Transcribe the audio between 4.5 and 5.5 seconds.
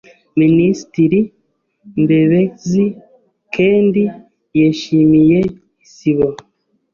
yeshimiye